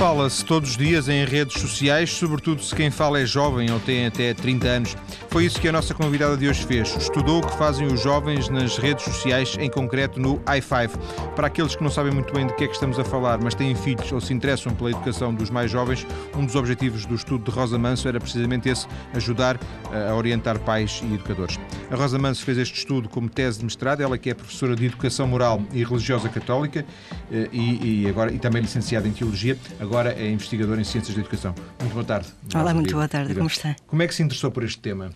[0.00, 4.06] Fala-se todos os dias em redes sociais, sobretudo se quem fala é jovem ou tem
[4.06, 4.96] até 30 anos.
[5.28, 6.96] Foi isso que a nossa convidada de hoje fez.
[6.96, 10.98] Estudou o que fazem os jovens nas redes sociais, em concreto no i5.
[11.36, 13.54] Para aqueles que não sabem muito bem de que é que estamos a falar, mas
[13.54, 17.44] têm filhos ou se interessam pela educação dos mais jovens, um dos objetivos do estudo
[17.44, 19.60] de Rosa Manso era precisamente esse, ajudar
[19.92, 21.60] eh, a orientar pais e educadores.
[21.90, 24.86] A Rosa Manso fez este estudo como tese de mestrado, ela que é professora de
[24.86, 26.86] Educação Moral e Religiosa Católica
[27.30, 29.58] eh, e, e agora, e também licenciada em Teologia,
[29.90, 31.52] agora é investigadora em Ciências da Educação.
[31.80, 32.28] Muito boa tarde.
[32.54, 33.74] Olá, muito boa tarde, como está?
[33.88, 35.10] Como é que se interessou por este tema?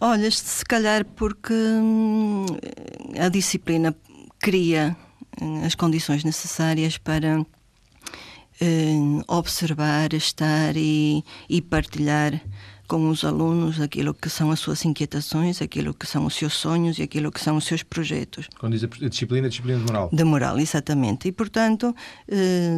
[0.00, 2.46] Olha, se calhar porque hum,
[3.20, 3.94] a disciplina
[4.38, 4.96] cria
[5.38, 7.44] hum, as condições necessárias para
[8.62, 12.40] hum, observar, estar e, e partilhar
[12.86, 16.98] com os alunos aquilo que são as suas inquietações, aquilo que são os seus sonhos
[16.98, 18.48] e aquilo que são os seus projetos.
[18.58, 20.10] Quando diz a disciplina, a disciplina de moral.
[20.12, 21.28] De moral, exatamente.
[21.28, 21.94] E, portanto,
[22.28, 22.70] eh,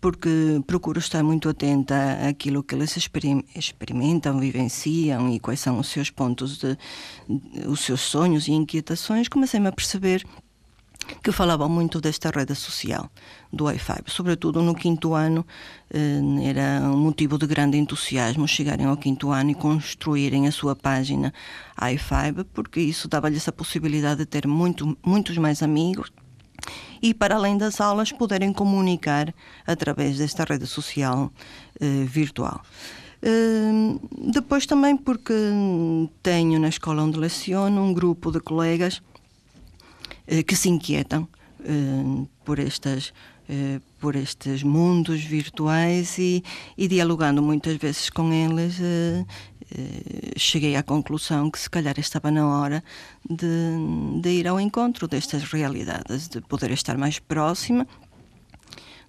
[0.00, 6.10] porque procuro estar muito atenta àquilo que eles experimentam, vivenciam e quais são os seus
[6.10, 6.76] pontos de,
[7.66, 10.24] os seus sonhos e inquietações, comecei-me a perceber
[11.22, 13.10] que falavam muito desta rede social
[13.52, 14.02] do Wi-Fi.
[14.06, 15.46] Sobretudo no quinto ano,
[15.92, 20.76] eh, era um motivo de grande entusiasmo chegarem ao quinto ano e construírem a sua
[20.76, 21.32] página
[21.80, 26.12] i5, porque isso dava-lhes a possibilidade de ter muito, muitos mais amigos
[27.00, 29.32] e, para além das aulas, poderem comunicar
[29.66, 31.32] através desta rede social
[31.80, 32.62] eh, virtual.
[33.20, 35.34] Uh, depois também porque
[36.22, 39.02] tenho na escola onde leciono um grupo de colegas
[40.46, 41.28] que se inquietam
[41.64, 43.12] eh, por estas
[43.48, 46.44] eh, por estes mundos virtuais e,
[46.76, 48.76] e, dialogando muitas vezes com eles
[50.36, 52.82] cheguei à conclusão que se calhar estava na hora
[53.28, 57.86] de, de ir ao encontro destas realidades, de poder estar mais próxima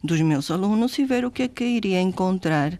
[0.03, 2.77] dos meus alunos e ver o que é que iria encontrar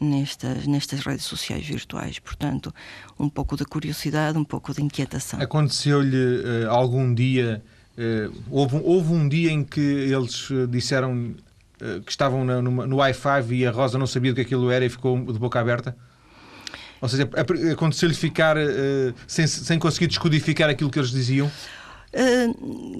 [0.00, 2.18] nestas, nestas redes sociais virtuais.
[2.18, 2.74] Portanto,
[3.18, 5.40] um pouco de curiosidade, um pouco de inquietação.
[5.40, 7.62] Aconteceu-lhe algum dia
[8.50, 11.34] houve, houve, um dia em que eles eh, disseram
[11.80, 14.84] uh, que estavam no, no Wi-Fi e a Rosa não sabia do que aquilo era
[14.84, 15.96] e ficou de boca aberta?
[17.00, 17.28] Ou seja,
[17.72, 21.50] aconteceu-lhe ficar uh, sem, sem conseguir descodificar aquilo que eles diziam?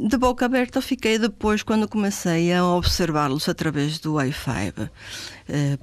[0.08, 4.72] de boca aberta fiquei depois quando comecei a observá-los através do Wi-Fi.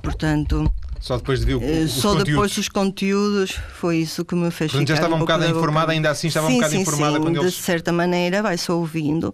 [0.01, 2.25] portanto, só depois de ver o, os Só conteúdos.
[2.25, 5.91] depois dos conteúdos foi isso que me fez Portanto, já estava um, um bocado informada,
[5.93, 7.53] ainda assim estava sim, um bocado sim, informada sim, quando de eles.
[7.53, 9.33] De certa maneira vai-se ouvindo,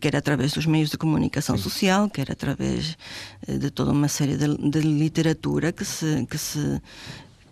[0.00, 1.62] quer através dos meios de comunicação sim.
[1.62, 2.96] social, quer através
[3.46, 6.80] eh, de toda uma série de, de literatura que se, que se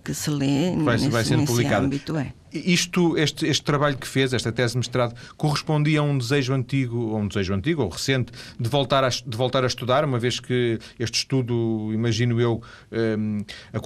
[0.03, 1.84] que se lê vai, nesse, vai sendo publicada.
[1.84, 2.32] Âmbito, é.
[2.53, 7.16] Isto, este, este trabalho que fez, esta tese de mestrado, correspondia a um desejo antigo,
[7.16, 10.78] um desejo antigo ou recente, de voltar a, de voltar a estudar, uma vez que
[10.99, 12.62] este estudo, imagino eu,
[12.93, 13.39] um,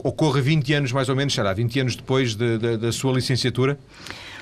[0.03, 3.79] ocorre 20 anos mais ou menos, será 20 anos depois de, de, da sua licenciatura?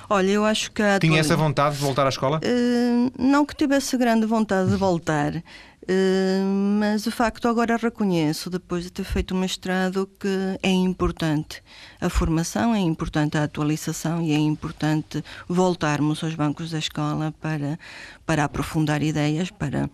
[0.09, 0.82] Olha, eu acho que.
[1.00, 2.38] Tinha essa vontade de voltar à escola?
[2.44, 5.43] Uh, não que tivesse grande vontade de voltar.
[5.82, 11.62] Uh, mas de facto agora reconheço, depois de ter feito o mestrado, que é importante
[12.00, 17.78] a formação, é importante a atualização e é importante voltarmos aos bancos da escola para,
[18.25, 19.91] para aprofundar ideias, para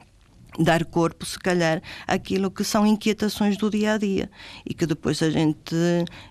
[0.58, 4.30] dar corpo, se calhar, àquilo que são inquietações do dia a dia
[4.66, 5.74] e que depois a gente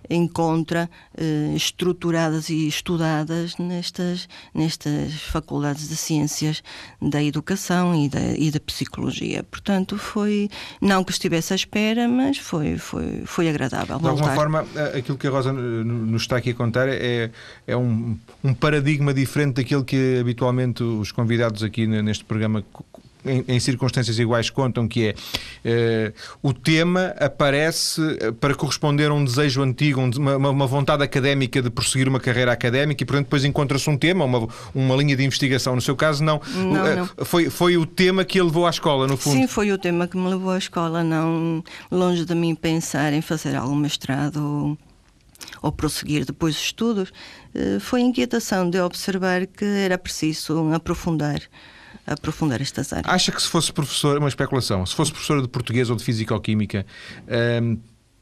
[0.09, 6.61] encontra eh, estruturadas e estudadas nestas, nestas faculdades de ciências
[7.01, 9.43] da educação e da, e da psicologia.
[9.43, 10.49] Portanto, foi,
[10.81, 13.97] não que estivesse à espera, mas foi, foi, foi agradável.
[13.99, 17.31] De alguma forma, aquilo que a Rosa nos está aqui a contar é,
[17.65, 22.63] é um, um paradigma diferente daquilo que habitualmente os convidados aqui neste programa
[23.25, 25.07] em, em, circunstâncias iguais contam que
[25.63, 31.03] é uh, o tema aparece eh, para corresponder a um desejo antigo, uma, uma, vontade
[31.03, 35.15] académica de prosseguir uma carreira académica e, portanto, depois encontra-se um tema, uma, uma linha
[35.15, 35.75] de investigação.
[35.75, 36.41] No seu caso, não.
[36.55, 37.25] não, uh, não.
[37.25, 39.37] Foi, foi o tema que a levou à escola, no fundo.
[39.37, 41.03] Sim, foi o tema que me levou à escola.
[41.03, 44.77] Não longe de mim pensar em fazer algum mestrado ou,
[45.61, 47.11] ou prosseguir depois os estudos,
[47.81, 51.41] foi a inquietação de observar que era preciso aprofundar
[52.07, 53.13] aprofundar estas áreas.
[53.13, 56.85] Acha que se fosse professor, uma especulação, se fosse professora de português ou de físico-química,
[57.61, 57.77] hum,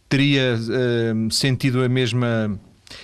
[0.10, 0.58] teria
[1.16, 2.60] hum, sentido a mesma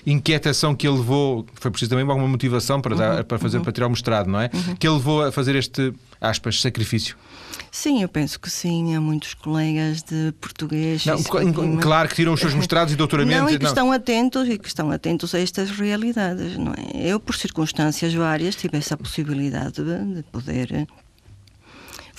[0.06, 3.64] inquietação que ele levou, foi preciso também alguma motivação para, dar, uhum, para fazer, uhum.
[3.64, 4.50] para tirar o mestrado, não é?
[4.54, 4.76] Uhum.
[4.76, 7.16] Que ele levou a fazer este, aspas, sacrifício.
[7.72, 8.96] Sim, eu penso que sim.
[8.96, 11.06] Há muitos colegas de português.
[11.06, 11.18] Não,
[11.80, 13.44] claro que tiram os seus mestrados e doutoramentos.
[13.44, 13.70] Não, e que não.
[13.70, 17.08] estão atentos e que estão atentos a estas realidades, não é?
[17.08, 20.86] Eu, por circunstâncias várias, tive essa possibilidade de, de poder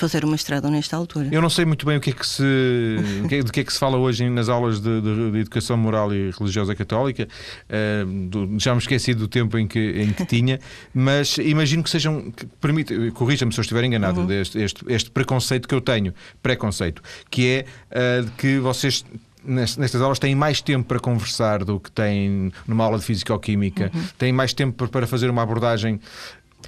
[0.03, 1.29] fazer o mestrado nesta altura.
[1.31, 3.79] Eu não sei muito bem o que é que se, de que é que se
[3.79, 7.29] fala hoje nas aulas de, de, de educação moral e religiosa católica.
[7.71, 10.59] Uh, do, já me esqueci do tempo em que, em que tinha,
[10.93, 12.33] mas imagino que sejam.
[12.33, 14.33] Que permite, corrija-me se eu estiver enganado, uhum.
[14.33, 16.13] este, este, este, preconceito que eu tenho,
[16.43, 17.01] preconceito,
[17.31, 19.05] que é uh, que vocês
[19.45, 24.05] nestas aulas têm mais tempo para conversar do que têm numa aula de física-química, uhum.
[24.17, 26.01] têm mais tempo para fazer uma abordagem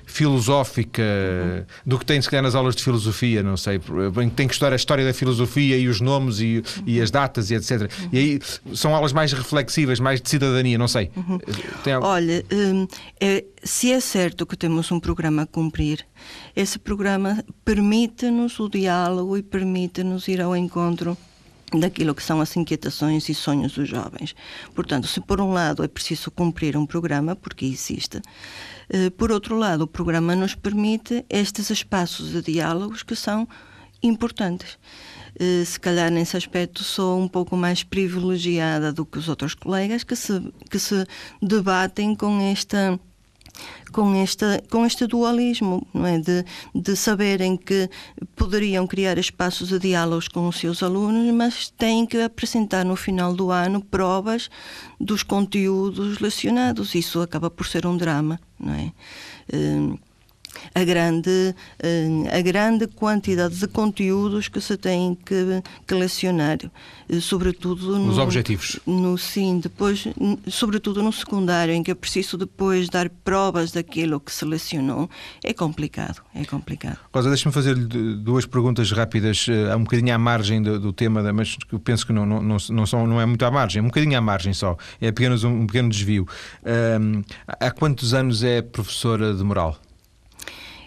[0.06, 1.64] filosófica uhum.
[1.84, 3.80] do que tem se calhar nas aulas de filosofia, não sei.
[4.36, 6.82] Tem que estudar a história da filosofia e os nomes e, uhum.
[6.86, 7.82] e as datas e etc.
[7.82, 8.08] Uhum.
[8.12, 8.40] E aí
[8.74, 11.10] são aulas mais reflexivas, mais de cidadania, não sei.
[11.16, 11.38] Uhum.
[11.92, 12.06] Algo...
[12.06, 12.86] Olha, hum,
[13.20, 16.06] é, se é certo que temos um programa a cumprir,
[16.54, 21.16] esse programa permite-nos o diálogo e permite-nos ir ao encontro
[21.78, 24.34] daquilo que são as inquietações e sonhos dos jovens.
[24.74, 28.20] Portanto, se por um lado é preciso cumprir um programa, porque existe,
[28.88, 33.48] eh, por outro lado, o programa nos permite estes espaços de diálogos que são
[34.02, 34.78] importantes.
[35.38, 40.04] Eh, se calhar nesse aspecto sou um pouco mais privilegiada do que os outros colegas
[40.04, 40.40] que se,
[40.70, 41.06] que se
[41.42, 42.98] debatem com esta
[43.92, 46.18] com, esta, com este dualismo, não é?
[46.18, 47.88] de, de saberem que
[48.34, 53.32] poderiam criar espaços de diálogos com os seus alunos, mas têm que apresentar no final
[53.32, 54.50] do ano provas
[55.00, 56.94] dos conteúdos lecionados.
[56.94, 58.40] Isso acaba por ser um drama.
[58.58, 58.92] Não é?
[59.52, 59.98] Uh,
[60.74, 66.58] a grande, eh, a grande quantidade de conteúdos que se tem que, que lecionar,
[67.08, 68.80] eh, sobretudo nos objetivos.
[68.86, 70.06] No sim, depois,
[70.48, 75.08] sobretudo no secundário, em que é preciso depois dar provas daquilo que selecionou,
[75.42, 76.98] é complicado, é complicado.
[77.12, 81.56] Rosa, deixa-me fazer-lhe duas perguntas rápidas, uh, um bocadinho à margem do, do tema, mas
[81.70, 84.16] eu penso que não, não, não, não, são, não é muito à margem, um bocadinho
[84.16, 86.26] à margem só, é apenas um, um pequeno desvio.
[86.62, 89.78] Uh, há quantos anos é professora de moral?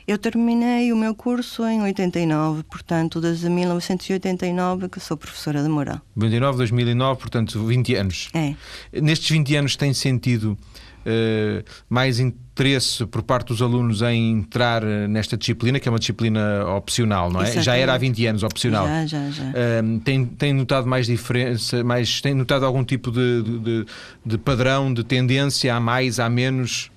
[0.08, 6.00] Eu terminei o meu curso em 89, portanto, desde 1989 que sou professora de moral.
[6.16, 8.30] 99, 2009, portanto, 20 anos.
[8.34, 8.56] É.
[9.02, 10.58] Nestes 20 anos tem sentido
[11.06, 16.00] uh, mais interesse por parte dos alunos em entrar eh, nesta disciplina, que é uma
[16.00, 17.44] disciplina opcional, não é?
[17.44, 17.66] Exatamente.
[17.66, 18.88] Já era há 20 anos opcional.
[18.88, 19.44] Já, já, já.
[19.44, 23.86] Uh, tem, tem notado mais diferença, mais, tem notado algum tipo de, de,
[24.26, 26.90] de padrão, de tendência, há mais, há menos?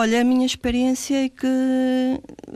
[0.00, 1.48] Olha, a minha experiência é que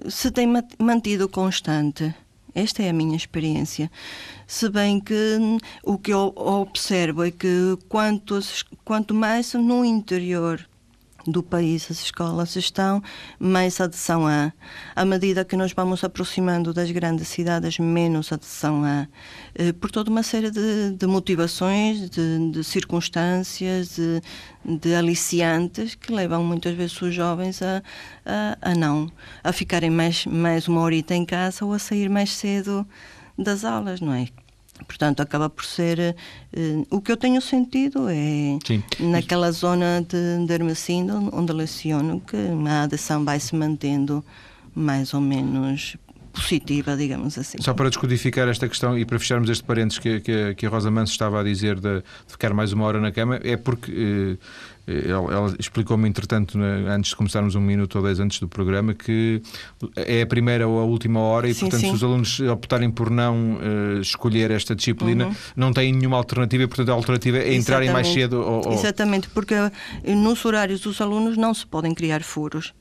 [0.08, 0.46] se tem
[0.78, 2.14] mantido constante.
[2.54, 3.90] Esta é a minha experiência.
[4.46, 5.38] Se bem que
[5.82, 8.38] o que eu observo é que quanto,
[8.84, 10.64] quanto mais no interior
[11.26, 13.02] do país as escolas estão,
[13.38, 14.52] mais adesão há.
[14.94, 19.06] À medida que nos vamos aproximando das grandes cidades, menos adesão há.
[19.54, 24.22] Eh, por toda uma série de, de motivações, de, de circunstâncias, de,
[24.64, 27.82] de, aliciantes que levam muitas vezes os jovens a,
[28.24, 29.10] a, a não,
[29.42, 32.86] a ficarem mais, mais uma horita em casa ou a sair mais cedo
[33.38, 34.28] das aulas, não é?
[34.84, 36.16] Portanto, acaba por ser.
[36.56, 38.82] Uh, o que eu tenho sentido é Sim.
[39.00, 42.36] naquela zona de, de onde leciono, que
[42.68, 44.24] a adesão vai se mantendo
[44.74, 45.96] mais ou menos
[46.32, 47.58] positiva, digamos assim.
[47.60, 50.90] Só para descodificar esta questão e para fecharmos este parênteses que, que, que a Rosa
[50.90, 54.38] Manso estava a dizer de, de, ficar mais uma hora na cama, é porque eh,
[54.86, 59.40] ela, ela explicou-me, entretanto, antes de começarmos um minuto ou dez antes do programa, que
[59.94, 61.88] é a primeira ou a última hora e, sim, portanto, sim.
[61.88, 65.34] se os alunos optarem por não uh, escolher esta disciplina, uhum.
[65.54, 68.40] não têm nenhuma alternativa e, portanto, a alternativa é entrarem mais cedo.
[68.40, 68.72] Ou, ou...
[68.72, 69.54] Exatamente, porque
[70.04, 72.74] nos horários dos alunos não se podem criar furos.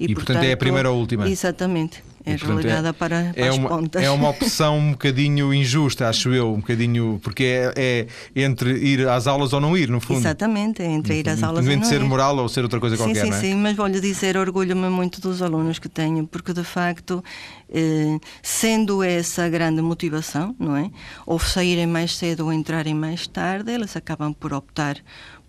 [0.00, 1.28] E, e portanto, portanto, é a primeira ou a última.
[1.28, 2.02] Exatamente.
[2.24, 4.02] É portanto, relegada é, para, para é as uma, pontas.
[4.02, 9.08] É uma opção um bocadinho injusta, acho eu, um bocadinho, porque é, é, entre ir
[9.08, 10.20] às aulas ou não ir, no fundo.
[10.20, 12.04] Exatamente, é entre ir às aulas ou não de ser ir.
[12.04, 13.40] moral ou ser outra coisa sim, qualquer, sim, é?
[13.40, 17.24] Sim, mas vou-lhe dizer, orgulho-me muito dos alunos que tenho, porque de facto,
[17.68, 20.90] eh, sendo essa a grande motivação, não é?
[21.26, 24.96] Ou saírem mais cedo ou entrarem mais tarde, eles acabam por optar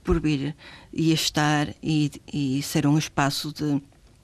[0.04, 0.56] por vir
[0.92, 3.82] e estar e, e ser um espaço de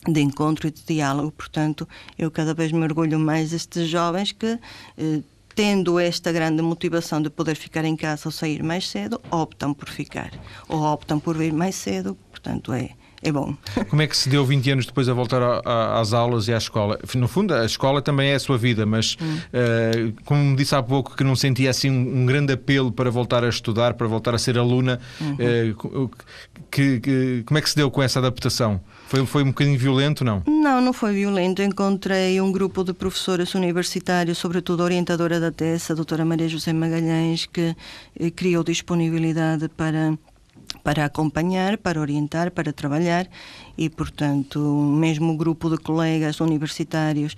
[0.08, 1.32] de encontro e de diálogo.
[1.32, 1.88] Portanto,
[2.18, 4.60] eu cada vez me orgulho mais destes jovens que,
[4.98, 5.22] eh,
[5.56, 9.90] tendo esta grande motivação de poder ficar em casa ou sair mais cedo, optam por
[9.90, 10.32] ficar.
[10.68, 12.18] Ou optam por vir mais cedo.
[12.32, 12.92] Portanto, é,
[13.22, 13.56] é bom.
[13.90, 16.54] Como é que se deu 20 anos depois a voltar a, a, às aulas e
[16.54, 16.98] à escola?
[17.16, 19.38] No fundo, a escola também é a sua vida, mas hum.
[19.38, 23.10] uh, como me disse há pouco que não sentia assim um, um, grande apelo para
[23.10, 25.36] voltar a estudar, para voltar a ser aluna, uhum.
[26.06, 26.12] uh,
[26.72, 28.80] que, que, como é que se deu com essa adaptação?
[29.10, 30.44] Foi, foi um bocadinho violento, não?
[30.46, 31.64] Não, não foi violento.
[31.64, 36.72] Encontrei um grupo de professoras universitárias, sobretudo a orientadora da TES, a doutora Maria José
[36.72, 37.76] Magalhães, que
[38.20, 40.14] eh, criou disponibilidade para
[40.84, 43.28] para acompanhar, para orientar, para trabalhar
[43.78, 47.36] e, portanto, mesmo o grupo de colegas universitários,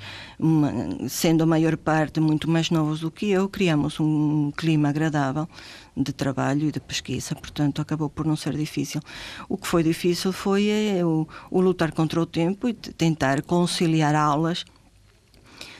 [1.10, 5.48] sendo a maior parte muito mais novos do que eu, criamos um clima agradável
[5.96, 9.02] de trabalho e de pesquisa, portanto, acabou por não ser difícil.
[9.50, 14.16] O que foi difícil foi eh, o, o lutar contra o tempo e tentar conciliar
[14.16, 14.66] aulas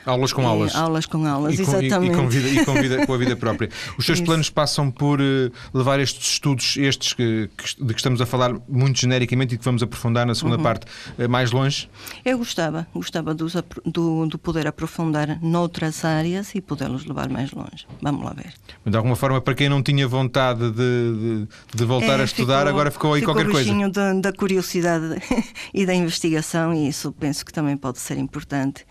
[0.04, 0.74] Aulas com aulas.
[0.74, 2.12] Aulas com aulas, e com, exatamente.
[2.12, 3.70] E, com, vida, e com, vida, com a vida própria.
[3.96, 8.20] Os seus planos passam por uh, levar estes estudos, estes que, que, de que estamos
[8.20, 10.62] a falar muito genericamente e que vamos aprofundar na segunda uhum.
[10.62, 10.86] parte,
[11.18, 11.88] uh, mais longe?
[12.24, 13.46] Eu gostava, gostava do,
[13.84, 17.86] do, do, poder aprofundar noutras áreas e podê-los levar mais longe.
[18.00, 18.52] Vamos lá ver.
[18.84, 22.58] De alguma forma, para quem não tinha vontade de, de, de voltar é, a estudar,
[22.58, 23.88] ficou, agora ficou aí ficou qualquer coisa.
[23.90, 25.22] Da, da curiosidade
[25.72, 28.84] e da investigação e isso penso que também pode ser importante.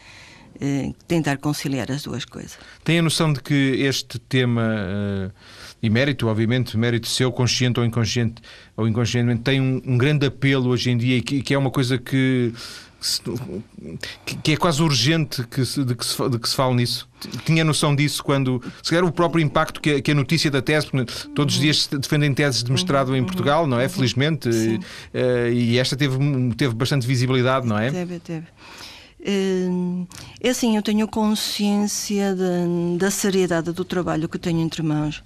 [0.63, 2.56] Eh, tentar conciliar as duas coisas.
[2.84, 5.32] Tem a noção de que este tema, uh,
[5.82, 8.44] e mérito, obviamente, mérito seu, consciente ou inconsciente,
[8.77, 11.72] ou inconscientemente, tem um, um grande apelo hoje em dia e que, que é uma
[11.72, 12.53] coisa que,
[14.44, 17.10] que, é quase urgente que se, de, que se, de que se fale nisso.
[17.44, 20.62] Tinha noção disso quando, se calhar, o próprio impacto que a, que a notícia da
[20.62, 20.89] tese,
[21.34, 23.89] todos os dias se defendem teses de mestrado em Portugal, não é?
[23.89, 26.20] Felizmente, e, uh, e esta teve,
[26.56, 27.89] teve bastante visibilidade, não é?
[27.89, 28.46] Teve, teve.
[29.24, 32.36] É assim, eu tenho consciência
[32.98, 35.24] da seriedade do trabalho que tenho entre mãos.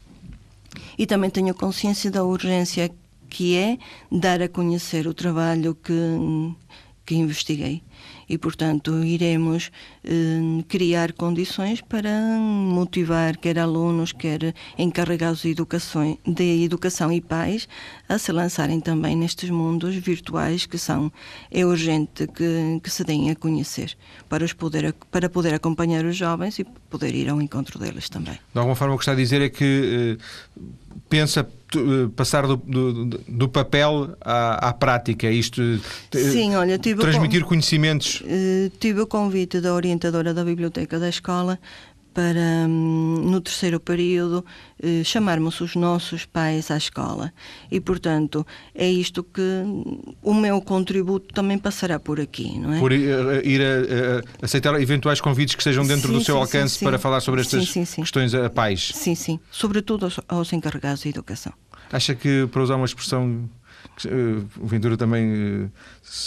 [0.97, 2.91] E também tenho consciência da urgência
[3.29, 3.77] que é
[4.11, 5.93] dar a conhecer o trabalho que,
[7.05, 7.81] que investiguei.
[8.27, 9.71] E, portanto, iremos
[10.03, 17.67] eh, criar condições para motivar quer alunos, quer encarregados de educação, de educação e pais
[18.07, 21.11] a se lançarem também nestes mundos virtuais que são
[21.51, 23.97] é urgente que, que se deem a conhecer
[24.29, 28.35] para, os poder, para poder acompanhar os jovens e poder ir ao encontro deles também.
[28.53, 30.61] De alguma forma, o que está a dizer é que eh,
[31.09, 35.61] pensa eh, passar do, do, do papel à, à, prática, isto
[36.11, 38.23] Sim, olha, transmitir conhecimentos.
[38.79, 41.59] Tive o convite da orientadora da biblioteca da escola
[42.15, 44.43] para, hum, no terceiro período,
[44.81, 47.33] eh, chamarmos os nossos pais à escola.
[47.69, 49.41] E, portanto, é isto que
[50.23, 52.79] o meu contributo também passará por aqui, não é?
[52.79, 53.09] Por ir,
[53.43, 56.85] ir a, a aceitar eventuais convites que sejam dentro sim, do seu sim, alcance sim,
[56.85, 58.93] para falar sobre estas questões a pais.
[58.95, 59.37] Sim, sim.
[59.51, 61.51] Sobretudo aos, aos encarregados de educação.
[61.91, 63.49] Acha que, para usar uma expressão
[64.05, 65.69] uh, o Ventura também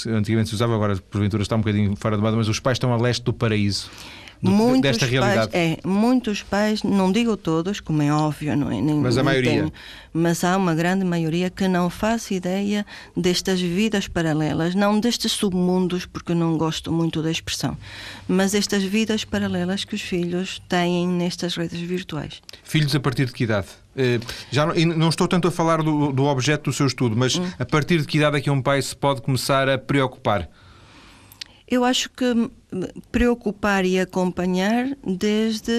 [0.07, 2.93] antigamente se usava, agora porventura está um bocadinho fora de moda, mas os pais estão
[2.93, 3.91] a leste do paraíso
[4.43, 5.53] do, muitos desta realidade?
[5.53, 8.81] Pais, é, muitos pais, não digo todos, como é óbvio, não é?
[8.81, 9.51] Nem, mas a maioria.
[9.51, 9.73] Tenho,
[10.13, 12.85] mas há uma grande maioria que não faz ideia
[13.17, 17.77] destas vidas paralelas, não destes submundos, porque não gosto muito da expressão,
[18.27, 22.41] mas estas vidas paralelas que os filhos têm nestas redes virtuais.
[22.63, 23.69] Filhos a partir de que idade?
[23.97, 27.37] Eh, já não, não estou tanto a falar do, do objeto do seu estudo, mas
[27.37, 27.51] hum.
[27.59, 30.49] a partir de que idade é que um pai se pode começar a preocupar?
[31.71, 32.25] Eu acho que
[33.11, 35.73] preocupar e acompanhar desde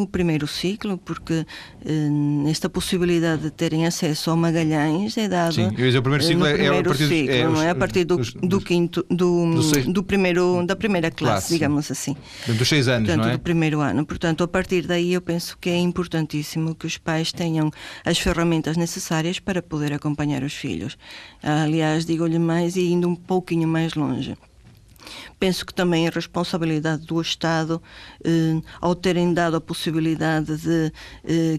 [0.00, 1.46] o primeiro ciclo, porque
[1.84, 5.52] eh, esta possibilidade de terem acesso ao Magalhães é dada.
[5.52, 7.70] Sim, eu o primeiro ciclo é, a partir, ciclo, é, não é?
[7.70, 11.90] a partir do, dos, do quinto, do, do, do, primeiro, da primeira classe, classe digamos
[11.90, 12.16] assim.
[12.46, 13.36] Dos seis anos, Portanto, não é?
[13.36, 14.06] do primeiro ano.
[14.06, 17.70] Portanto, a partir daí eu penso que é importantíssimo que os pais tenham
[18.04, 20.96] as ferramentas necessárias para poder acompanhar os filhos.
[21.42, 24.34] Aliás, digo-lhe mais e indo um pouquinho mais longe
[25.38, 27.82] Penso que também a responsabilidade do Estado,
[28.24, 30.92] eh, ao terem dado a possibilidade de
[31.24, 31.58] eh,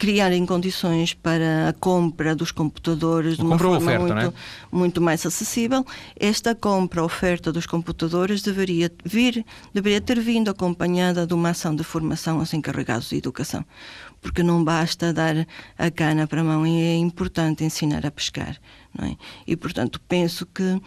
[0.00, 4.32] criarem condições para a compra dos computadores de uma forma oferta, muito, é?
[4.72, 5.84] muito mais acessível,
[6.18, 9.44] esta compra, oferta dos computadores deveria vir,
[9.74, 13.62] deveria ter vindo acompanhada de uma ação de formação aos encarregados de educação,
[14.22, 18.56] porque não basta dar a cana para a mão e é importante ensinar a pescar,
[19.02, 19.14] é?
[19.46, 20.80] E portanto penso que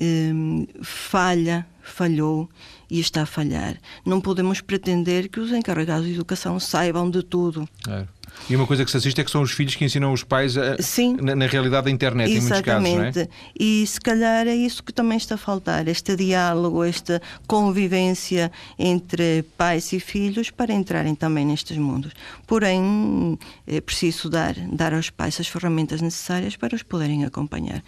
[0.00, 2.48] Hum, falha, falhou
[2.90, 3.76] e está a falhar.
[4.04, 7.68] Não podemos pretender que os encarregados de educação saibam de tudo.
[7.88, 8.06] É.
[8.48, 10.58] E uma coisa que se assiste é que são os filhos que ensinam os pais
[10.58, 12.90] a, Sim, na, na, realidade da internet, exatamente.
[12.90, 13.16] em muitos casos.
[13.16, 13.28] Não é?
[13.58, 19.44] E se calhar é isso que também está a faltar: este diálogo, esta convivência entre
[19.56, 22.12] pais e filhos para entrarem também nestes mundos.
[22.46, 27.82] Porém, é preciso dar, dar aos pais as ferramentas necessárias para os poderem acompanhar.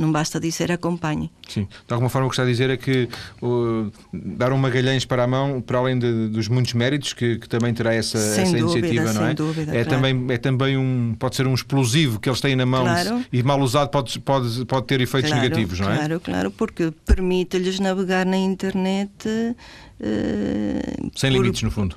[0.00, 1.30] Não basta dizer acompanhe.
[1.46, 3.06] Sim, de alguma forma o que está a dizer é que
[3.42, 7.46] uh, dar um Magalhães para a mão, para além de, dos muitos méritos que, que
[7.46, 9.34] também terá essa, essa dúvida, iniciativa, não é?
[9.34, 9.90] Dúvida, é, claro.
[9.90, 13.22] também, é também um, pode ser um explosivo que eles têm na mão claro.
[13.30, 15.96] e mal usado pode, pode, pode ter efeitos claro, negativos, não é?
[15.96, 19.28] Claro, claro, porque permite-lhes navegar na internet.
[19.28, 21.94] Uh, Sem por, limites, no fundo.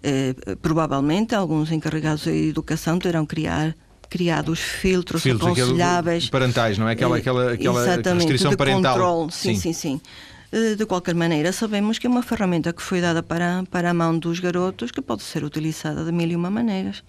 [0.00, 3.76] Uh, provavelmente alguns encarregados de educação terão criar
[4.14, 6.30] criado os filtros, filtros aconselháveis.
[6.30, 6.92] Parentais, não é?
[6.92, 8.94] Aquela, aquela, aquela restrição de parental.
[8.94, 9.32] Controle.
[9.32, 9.72] Sim, sim, sim.
[9.72, 10.00] sim.
[10.52, 13.94] Eh, de qualquer maneira, sabemos que é uma ferramenta que foi dada para, para a
[13.94, 17.02] mão dos garotos que pode ser utilizada de mil e uma maneiras.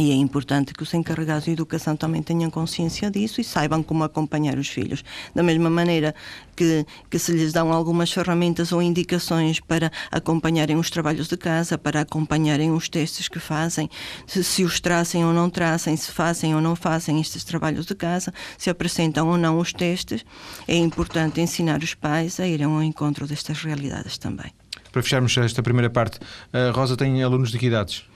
[0.00, 4.02] E é importante que os encarregados de educação também tenham consciência disso e saibam como
[4.02, 5.04] acompanhar os filhos.
[5.34, 6.14] Da mesma maneira
[6.56, 11.76] que, que se lhes dão algumas ferramentas ou indicações para acompanharem os trabalhos de casa,
[11.76, 13.90] para acompanharem os testes que fazem,
[14.26, 17.94] se, se os tracem ou não tracem, se fazem ou não fazem estes trabalhos de
[17.94, 20.24] casa, se apresentam ou não os testes,
[20.66, 24.50] é importante ensinar os pais a irem ao encontro destas realidades também.
[24.90, 26.18] Para fecharmos esta primeira parte,
[26.54, 28.08] a Rosa tem alunos de que idades?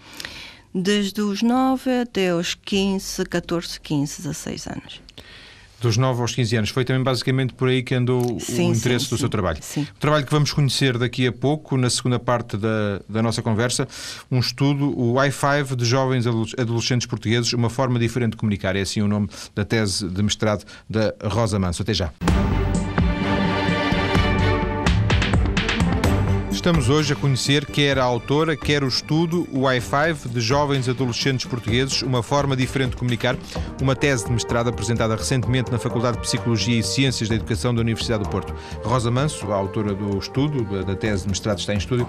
[0.75, 5.01] Desde os 9 até os 15, 14, 15, 16 anos.
[5.81, 6.71] Dos 9 aos 15 anos.
[6.71, 9.59] Foi também basicamente por aí que andou sim, o interesse sim, do sim, seu trabalho.
[9.61, 9.83] Sim.
[9.83, 13.87] O trabalho que vamos conhecer daqui a pouco, na segunda parte da, da nossa conversa,
[14.31, 18.75] um estudo, o i5 de jovens adolescentes portugueses, uma forma diferente de comunicar.
[18.77, 21.83] É assim o nome da tese de mestrado da Rosa Manso.
[21.83, 22.11] Até já.
[26.65, 31.45] Estamos hoje a conhecer quer a autora, quer o estudo, o i5 de jovens adolescentes
[31.45, 33.37] portugueses, uma forma diferente de comunicar,
[33.83, 37.83] uma tese de mestrado apresentada recentemente na Faculdade de Psicologia e Ciências da Educação da
[37.83, 38.55] Universidade do Porto.
[38.83, 42.09] Rosa Manso, a autora do estudo, da tese de mestrado, está em estúdio.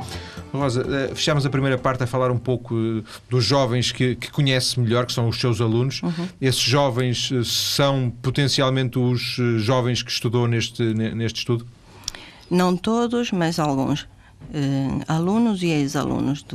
[0.54, 4.32] Rosa, eh, fechamos a primeira parte a falar um pouco eh, dos jovens que, que
[4.32, 6.02] conhece melhor, que são os seus alunos.
[6.02, 6.30] Uhum.
[6.40, 11.68] Esses jovens eh, são potencialmente os jovens que estudou neste, neste estudo?
[12.50, 14.08] Não todos, mas alguns
[14.54, 16.46] eh, alunos e ex-alunos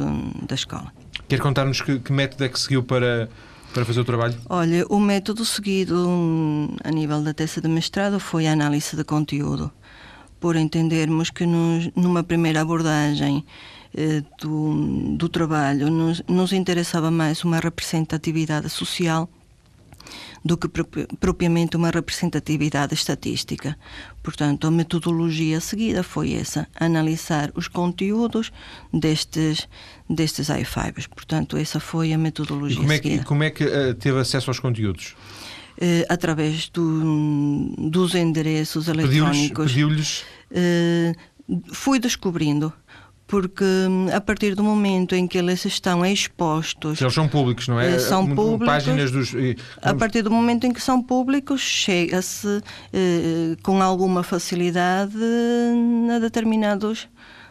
[0.47, 0.93] da escola.
[1.29, 3.29] Quer contar-nos que, que, método é que seguiu para,
[3.73, 4.37] para fazer o trabalho?
[4.49, 9.05] Olha, o método seguido hum, a nível da tese de mestrado foi a análise de
[9.05, 9.71] conteúdo,
[10.39, 13.45] por entendermos que nos, numa primeira abordagem
[13.95, 19.29] eh, do, do trabalho nos, nos interessava mais uma representatividade social
[20.45, 23.77] do que propriamente uma representatividade estatística.
[24.23, 28.53] Portanto, a metodologia seguida foi essa, analisar os conteúdos
[28.93, 29.69] destes,
[30.09, 31.09] destes i5.
[31.09, 33.25] Portanto, essa foi a metodologia e como é que, seguida.
[33.25, 35.15] como é que uh, teve acesso aos conteúdos?
[35.77, 39.71] Uh, através do, dos endereços eletrónicos.
[39.71, 40.25] Pediu-lhes?
[40.49, 41.31] Pediu uh,
[41.73, 42.73] fui descobrindo
[43.31, 47.01] porque hum, a partir do momento em que eles estão expostos.
[47.01, 47.95] Eles são públicos, não é?
[47.95, 48.67] Eh, são públicos.
[48.67, 49.33] Páginas dos.
[49.81, 52.61] A partir do momento em que são públicos, chega-se
[52.93, 55.17] eh, com alguma facilidade
[56.13, 57.09] a determinados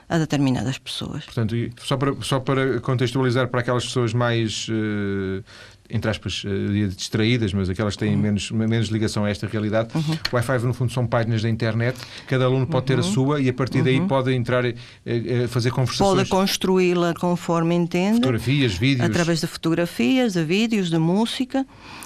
[0.09, 1.23] a determinadas pessoas.
[1.23, 5.43] Portanto, só para, só para contextualizar para aquelas pessoas mais uh,
[5.89, 8.21] entre aspas, uh, distraídas, mas aquelas que têm uhum.
[8.21, 9.89] menos, menos ligação a esta realidade.
[9.95, 10.17] Uhum.
[10.31, 11.97] O Wi-Fi, no fundo, são páginas da internet,
[12.27, 13.03] cada aluno pode ter a uhum.
[13.03, 14.07] sua e a partir daí uhum.
[14.07, 16.27] pode entrar, uh, fazer conversações.
[16.27, 18.17] Pode construí-la conforme entende.
[18.17, 19.09] Fotografias, vídeos.
[19.09, 21.65] Através de fotografias, de vídeos, de música.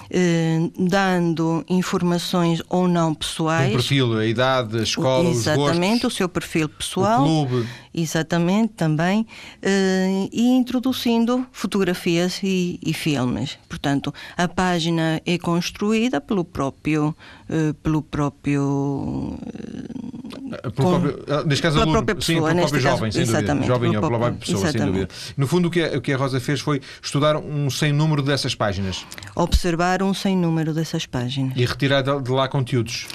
[0.10, 3.72] Eh, dando informações ou não pessoais.
[3.72, 7.24] Um perfil, a idade, a escola, Exatamente, o seu perfil pessoal.
[7.24, 7.68] O clube.
[7.94, 9.26] Exatamente, também.
[9.62, 13.58] Eh, e introduzindo fotografias e, e, filmes.
[13.70, 17.16] Portanto, a página é construída pelo próprio.
[17.54, 19.38] Eh, pelo próprio
[20.64, 23.64] pelo próprio, ah, neste caso, aluno, própria pessoa, sim, pelo próprio caso, jovem, sem dúvida.
[23.64, 24.80] Jovem ou pela própria pessoa, exatamente.
[24.80, 25.10] sem dúvida.
[25.38, 28.24] No fundo, o que, a, o que a Rosa fez foi estudar um sem número
[28.24, 29.06] dessas páginas.
[29.36, 31.54] Observar um sem número dessas páginas.
[31.56, 33.08] E retirar de lá conteúdos.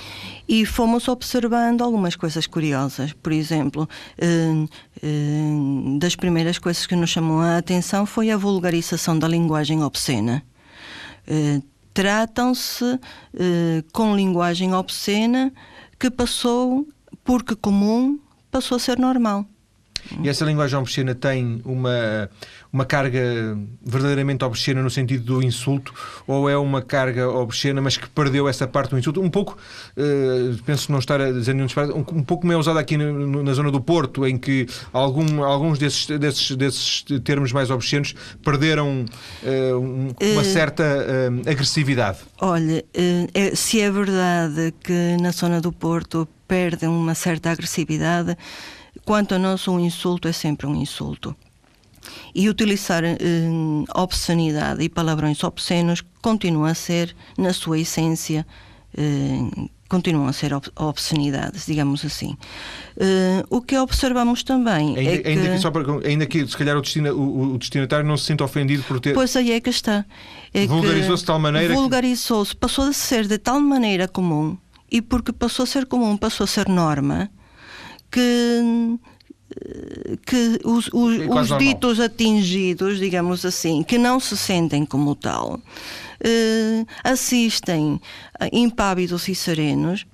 [0.48, 3.12] E fomos observando algumas coisas curiosas.
[3.12, 4.66] Por exemplo, eh,
[5.03, 10.44] eh, das primeiras coisas que nos chamou a atenção foi a vulgarização da linguagem obscena.
[11.98, 13.00] Eh, tratam-se
[13.92, 15.52] com linguagem obscena
[15.98, 16.87] que passou,
[17.24, 19.44] porque comum, passou a ser normal.
[20.22, 22.30] E essa linguagem obscena tem uma,
[22.72, 23.20] uma carga
[23.84, 25.92] verdadeiramente obscena no sentido do insulto,
[26.26, 29.20] ou é uma carga obscena, mas que perdeu essa parte do insulto?
[29.20, 29.56] Um pouco,
[29.96, 32.96] uh, penso não estar a dizer nenhum disparate, um, um pouco como é usado aqui
[32.96, 38.14] no, na zona do Porto, em que algum, alguns desses, desses, desses termos mais obscenos
[38.42, 39.04] perderam
[39.42, 40.84] uh, um, uma uh, certa
[41.46, 42.18] agressividade.
[42.40, 42.84] Olha,
[43.34, 48.37] é, se é verdade que na zona do Porto perdem uma certa agressividade
[49.04, 51.34] Quanto a nós, um insulto é sempre um insulto.
[52.34, 53.16] E utilizar eh,
[53.94, 58.46] obscenidade e palavrões obscenos continua a ser, na sua essência,
[58.96, 62.37] eh, continuam a ser obscenidades, digamos assim.
[62.96, 65.28] Uh, o que observamos também ainda, é que...
[65.28, 68.26] Ainda que, só para, ainda que se calhar o, destina, o, o, destinatário não se
[68.26, 69.14] sinta ofendido por ter...
[69.14, 70.04] Pois aí é que está.
[70.52, 71.72] É vulgarizou-se de tal maneira...
[71.74, 74.58] Vulgarizou-se, passou a ser de tal maneira comum
[74.90, 77.30] e porque passou a ser comum, passou a ser norma,
[78.11, 78.99] que
[80.25, 85.61] que os, os, os ditos atingidos, digamos assim, que não se sentem como tal,
[86.21, 88.01] eh, assistem
[88.53, 90.07] impávidos e serenos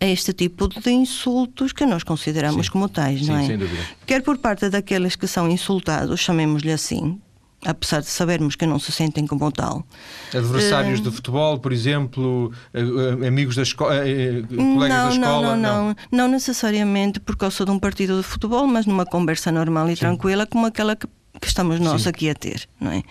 [0.00, 2.72] a este tipo de insultos que nós consideramos Sim.
[2.72, 3.46] como tais, Sim, não é?
[3.46, 3.82] sem dúvida.
[4.06, 7.18] Quer por parte daqueles que são insultados, chamemos-lhe assim,
[7.64, 9.86] apesar de sabermos que não se sentem como tal.
[10.34, 15.56] Adversários Eh, de futebol, por exemplo, eh, eh, amigos da escola, colegas não, da escola?
[15.56, 19.50] Não, não, não, não necessariamente por causa de um partido de futebol, mas numa conversa
[19.50, 21.06] normal e tranquila como aquela que,
[21.40, 22.08] que estamos nós Sim.
[22.10, 23.02] aqui a ter, não é?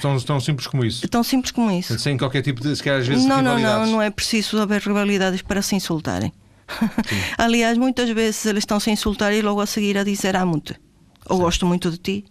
[0.00, 1.06] Tão, tão simples como isso.
[1.08, 1.98] Tão simples como isso.
[1.98, 4.80] Sem qualquer tipo de, se calhar às vezes, Não, não, não, não é preciso haver
[4.82, 6.32] rivalidades para se insultarem.
[7.36, 10.74] Aliás, muitas vezes eles estão-se a insultar e logo a seguir a dizer amo-te,
[11.28, 12.24] ou gosto muito de ti.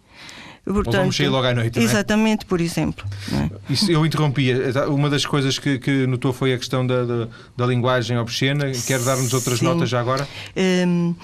[0.64, 1.82] Portanto, vamos sair logo à noite, é?
[1.82, 3.04] Exatamente, por exemplo.
[3.32, 3.72] é?
[3.72, 4.72] Isso eu interrompia.
[4.88, 8.72] Uma das coisas que, que notou foi a questão da, da, da linguagem obscena.
[8.86, 9.66] Quer dar-nos outras Sim.
[9.66, 10.26] notas já agora?
[10.56, 11.14] Hum,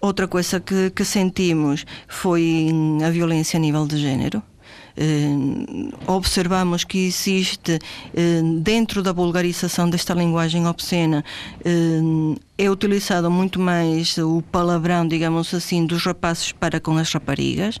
[0.00, 2.68] outra coisa que, que sentimos foi
[3.04, 4.42] a violência a nível de género.
[4.98, 7.78] Hum, observamos que existe
[8.14, 11.24] hum, dentro da vulgarização desta linguagem obscena
[11.64, 17.78] hum, é utilizado muito mais o palavrão, digamos assim, dos rapazes para com as raparigas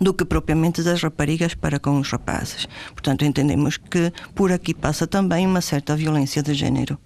[0.00, 2.66] do que propriamente das raparigas para com os rapazes.
[2.92, 6.98] Portanto, entendemos que por aqui passa também uma certa violência de género.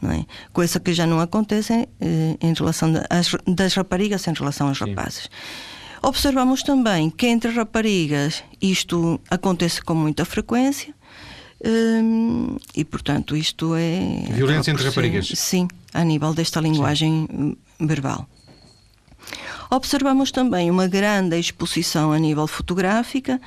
[0.00, 0.24] Não é?
[0.52, 5.28] Coisa que já não acontece eh, em relação às- das raparigas em relação aos rapazes.
[6.02, 10.92] Observamos também que entre raparigas isto acontece com muita frequência.
[11.64, 15.30] hum, e portanto isto é Violência entre raparigas?
[15.34, 18.26] sim a nível desta linguagem hum, verbal
[19.72, 23.40] Observamos também uma grande exposição a nível fotográfica,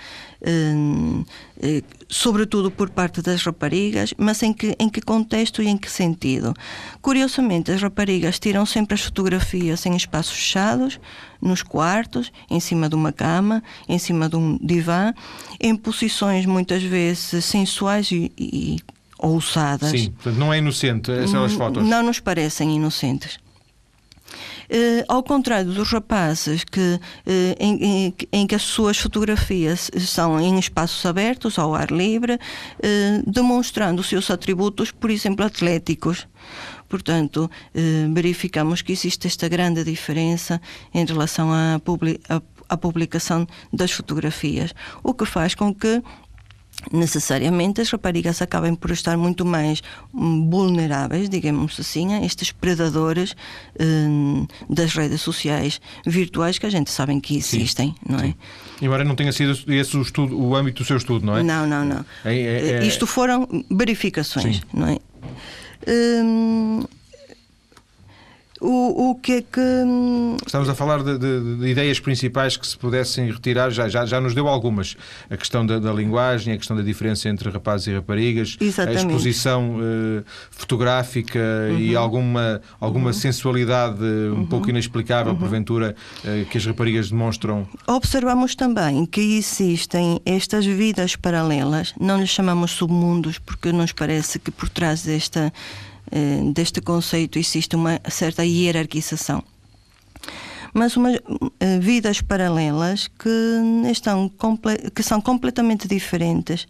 [0.44, 1.24] hum,
[1.62, 5.88] eh, sobretudo por parte das raparigas, mas em que, em que contexto e em que
[5.88, 6.52] sentido?
[7.00, 11.00] Curiosamente, as raparigas tiram sempre as fotografias em espaços fechados,
[11.40, 15.14] nos quartos, em cima de uma cama, em cima de um divã,
[15.62, 18.78] em posições muitas vezes sensuais e, e
[19.20, 19.92] ousadas.
[19.92, 21.88] Sim, portanto, não é inocente essas fotos.
[21.88, 23.45] Não nos parecem inocentes.
[24.70, 30.58] Eh, ao contrário dos rapazes que, eh, em, em- que as suas fotografias são em
[30.60, 32.40] espaços abertos, ao ar livre,
[32.82, 36.28] eh, demonstrando os seus atributos, por exemplo, atléticos.
[36.90, 40.62] Portanto, eh, verificamos que existe esta grande diferença
[40.94, 42.20] em relação à, publi-
[42.82, 44.74] publicação das fotografias,
[45.04, 46.02] o que faz com que
[46.92, 49.82] necessariamente as raparigas acabem por estar muito mais
[50.14, 53.36] hum, vulneráveis, digamos assim, a estes predadores
[53.80, 58.34] hum, das redes sociais virtuais que a gente sabe que existem, não é?
[58.82, 61.44] Embora não tenha sido esse o, estudo, o âmbito do seu estudo, não é?
[61.44, 62.06] Não, não, não.
[62.24, 64.62] É- é- é- Isto foram verificações, Sim.
[64.74, 64.98] não é?
[65.88, 66.84] Hum,
[68.62, 69.60] o, o que é que.
[69.60, 74.06] hum, Estamos a falar de, de- de ideias principais que se pudessem retirar, já, já,
[74.06, 74.96] já nos deu algumas.
[75.30, 79.04] A questão da, da linguagem, a questão da diferença entre rapazes e raparigas, Exatamente.
[79.04, 81.40] a exposição eh, fotográfica
[81.78, 87.68] e alguma, alguma sensualidade eh, um pouco inexplicável, porventura, eh, que as raparigas demonstram.
[87.88, 94.52] Observamos também que existem estas vidas paralelas, não lhes chamamos submundos, porque nos parece que
[94.52, 95.52] por trás desta,
[96.54, 99.44] deste conceito existe uma certa hierarquização.
[100.74, 101.10] Mas uma,
[101.60, 103.30] eh, vidas paralelas que,
[103.90, 104.30] estão
[104.94, 106.68] que são completamente diferentes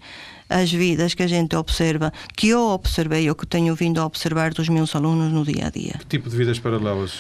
[0.48, 4.54] às vidas que a gente observa, que eu observei ou que tenho vindo a observar
[4.54, 5.96] dos meus alunos no dia a dia.
[6.00, 7.14] Que tipo de vidas paralelas?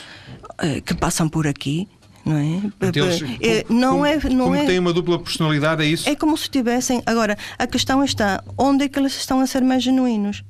[0.59, 1.87] Eh, que passam por aqui,
[2.23, 2.61] não é?
[2.61, 5.87] Portanto, eles, Eh, como- não como, é, não como é, têm uma dupla personalidade, é
[5.87, 6.07] isso?
[6.07, 7.01] é como se tivessem.
[7.07, 10.43] Agora, a questão está: onde é que eles estão a ser mais genuínos?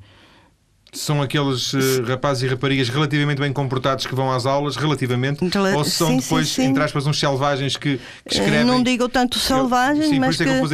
[0.95, 5.75] São aqueles eh, rapazes e raparigas relativamente bem comportados que vão às aulas, relativamente, Rela-
[5.75, 6.63] ou se são sim, sim, depois, sim.
[6.63, 8.63] entre aspas, uns selvagens que, que Eh, escrevem.
[8.63, 10.71] Não digo tanto selvagens, Sim, mas, que, é que aspas.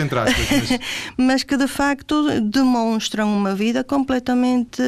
[0.69, 0.79] mas-
[1.17, 4.81] mas que de facto demonstram uma vida completamente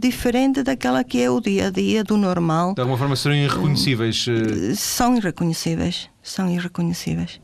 [0.00, 2.74] diferente daquela que é o dia a dia do normal.
[2.74, 4.26] de alguma forma serão irreconhecíveis.
[4.28, 6.08] eh, São irreconhecíveis.
[6.22, 7.40] São irreconhecíveis.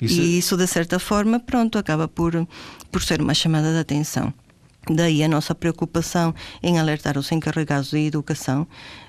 [0.00, 2.46] Isso, E isso, de certa forma, pronto, acaba por,
[2.90, 4.32] por ser uma chamada de atenção.
[4.88, 8.66] Daí a nossa preocupação em alertar os encarregados de educação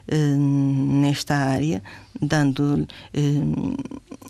[0.08, 1.84] eh, nesta área,
[2.20, 3.22] dando eh,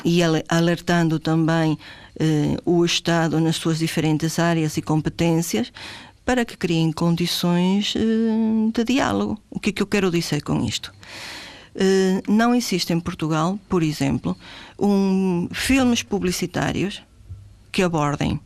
[0.03, 1.77] e ale- alertando também
[2.19, 5.71] eh, o Estado nas suas diferentes áreas e competências
[6.25, 9.39] para que criem condições eh, de diálogo.
[9.49, 10.93] O que é que eu quero dizer com isto?
[11.75, 14.35] Eh, não existe em Portugal, por exemplo,
[14.77, 17.01] um, filmes publicitários
[17.71, 18.37] que abordem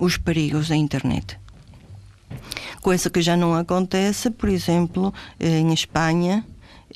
[0.00, 1.38] os perigos da internet.
[2.80, 6.44] Coisa que já não acontece, por exemplo, eh, em Espanha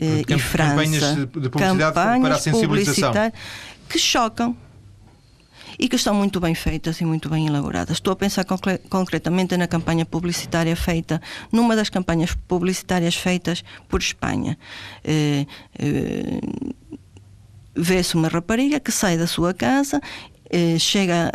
[0.01, 0.71] eh, e França.
[0.71, 3.13] campanhas de- de publicidade para a sensibilização.
[3.89, 4.57] que chocam.
[5.79, 7.97] e que estão muito bem feitas e muito bem elaboradas.
[7.97, 8.45] Estou a pensar
[8.91, 14.59] concretamente na campanha publicitária feita, numa das campanhas publicitárias feitas por Espanha.
[15.03, 15.47] Eh,
[15.79, 16.41] eh,
[17.75, 20.01] Vê-se uma rapariga que sai da sua casa
[20.51, 21.31] eh, chega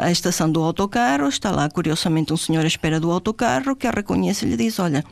[0.00, 3.90] à estação do autocarro, está lá curiosamente um senhor à espera do autocarro que a
[3.90, 5.04] reconhece e lhe diz: Olha,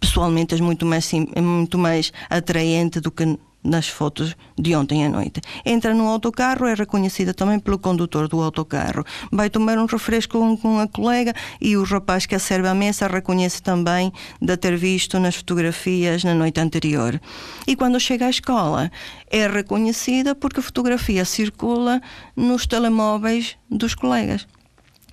[0.00, 5.40] pessoalmente és muito mais, muito mais atraente do que nas fotos de ontem à noite.
[5.64, 9.04] Entra no autocarro, é reconhecida também pelo condutor do autocarro.
[9.30, 12.74] Vai tomar um refresco com, com a colega e o rapaz que a serve à
[12.74, 17.20] mesa reconhece também de ter visto nas fotografias na noite anterior.
[17.66, 18.90] E quando chega à escola,
[19.30, 22.00] é reconhecida porque a fotografia circula
[22.36, 24.46] nos telemóveis dos colegas.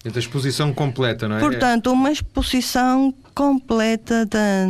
[0.03, 1.39] Então, a exposição completa, não é?
[1.39, 4.65] Portanto, uma exposição completa da,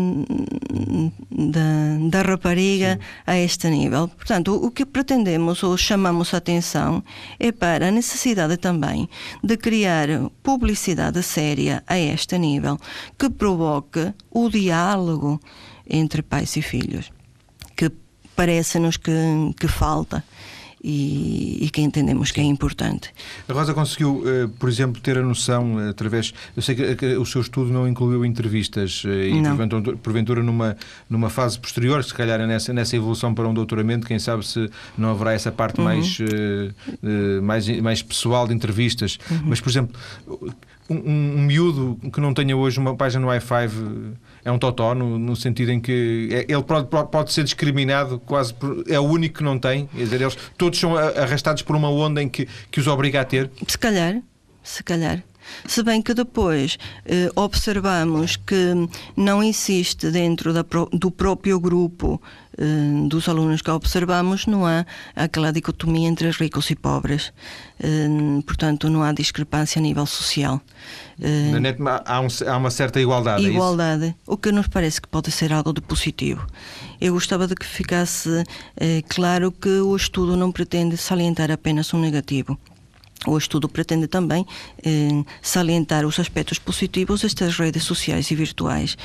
[1.31, 2.99] da, da rapariga Sim.
[3.25, 4.07] a este nível.
[4.09, 7.03] Portanto, o que pretendemos ou chamamos a atenção
[7.39, 9.09] é para a necessidade também
[9.43, 10.07] de criar
[10.43, 12.77] publicidade séria a este nível,
[13.17, 15.41] que provoque o diálogo
[15.89, 17.11] entre pais e filhos,
[17.75, 17.91] que
[18.35, 19.11] parece-nos que,
[19.59, 20.23] que falta
[20.83, 23.11] e, e que entendemos que é importante.
[23.47, 26.33] A Rosa conseguiu, eh, por exemplo, ter a noção eh, através.
[26.55, 30.77] Eu sei que o seu estudo não incluiu entrevistas eh, e, porventura, porventura, numa,
[31.09, 35.09] numa fase posterior, se calhar nessa, nessa evolução para um doutoramento, quem sabe se não
[35.11, 35.85] haverá essa parte uhum.
[35.85, 36.17] mais,
[37.41, 39.19] mais, mais pessoal de entrevistas.
[39.29, 39.41] Uhum.
[39.45, 39.99] Mas, por exemplo,
[40.89, 43.69] um, um miúdo que não tenha hoje uma página no i5
[44.43, 48.53] é um totó, no, no sentido em que é, ele pode, pode ser discriminado, quase
[48.53, 49.87] por, é o único que não tem.
[49.87, 53.25] Quer dizer, eles todos são arrastados por uma onda em que, que os obriga a
[53.25, 53.49] ter.
[53.67, 54.21] Se calhar,
[54.63, 55.23] se calhar.
[55.67, 58.73] Se bem que depois eh, observamos que
[59.15, 62.21] não existe dentro da, do próprio grupo
[62.61, 64.85] eh, dos alunos que observamos, não há
[65.15, 67.31] aquela dicotomia entre ricos e pobres.
[67.79, 68.07] Eh,
[68.45, 70.61] portanto, não há discrepância a nível social.
[71.21, 73.45] Eh, Na net há, um, há uma certa igualdade.
[73.45, 76.45] É igualdade, é o que nos parece que pode ser algo de positivo.
[76.99, 78.43] Eu gostava de que ficasse
[79.07, 82.59] claro que o estudo não pretende salientar apenas um negativo.
[83.27, 84.45] O estudo pretende também
[84.81, 88.97] eh, salientar os aspectos positivos destas redes sociais e virtuais,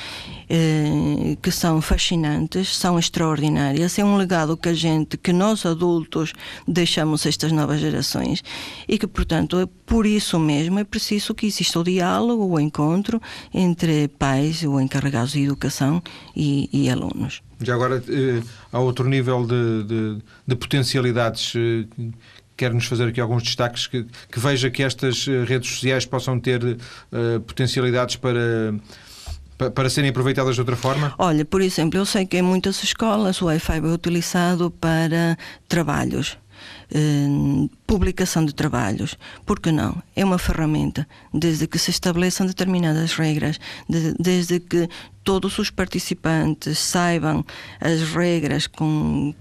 [0.49, 3.99] eh, que são fascinantes, são extraordinárias.
[3.99, 6.31] É um legado que a gente, que nós adultos,
[6.65, 8.41] deixamos a estas novas gerações
[8.87, 13.21] e que, portanto, é por isso mesmo é preciso que exista o diálogo, o encontro
[13.53, 16.01] entre pais ou encarregados de educação
[16.33, 17.41] e, e alunos.
[17.61, 21.85] Já agora, eh, há outro nível de, de, de potencialidades eh,
[22.55, 26.63] quer-nos fazer aqui alguns destaques que, que, veja que estas eh, redes sociais possam ter
[26.63, 28.73] uh, potencialidades para
[29.73, 31.13] para serem aproveitadas de outra forma?
[31.17, 36.37] Olha, por exemplo, eu sei que em muitas escolas o Wi-Fi é utilizado para trabalhos.
[36.91, 37.27] Eh,
[37.87, 39.17] publicação de trabalhos.
[39.45, 40.01] Por que não?
[40.15, 41.07] É uma ferramenta.
[41.33, 44.87] Desde que se estabeleçam determinadas regras, de, desde que
[45.23, 47.43] todos os participantes saibam
[47.79, 49.33] as regras com,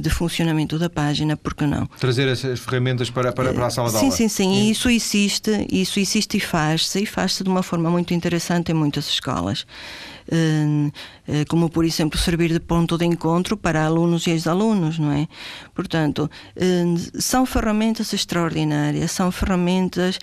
[0.00, 1.86] de funcionamento da página, porque não?
[1.98, 4.10] Trazer essas ferramentas para, para, para a sala de aula.
[4.10, 4.70] Sim, sim, sim.
[4.70, 9.08] Isso existe, isso existe e faz-se, e faz-se de uma forma muito interessante em muitas
[9.08, 9.66] escolas.
[10.30, 10.90] Eh,
[11.26, 15.26] eh, como por exemplo servir de ponto de encontro para alunos e ex-alunos, não é?
[15.74, 16.84] Portanto, eh,
[17.18, 20.18] são ferramentas extraordinárias, são ferramentas,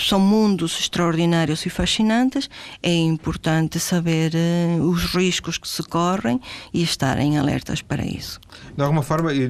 [0.00, 2.48] são mundos extraordinários e fascinantes.
[2.82, 4.32] É importante saber
[4.80, 6.40] os riscos que se correm
[6.72, 8.40] e estarem alertas para isso.
[8.76, 9.48] De alguma forma, e